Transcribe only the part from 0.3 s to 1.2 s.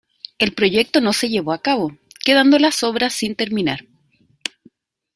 El proyecto no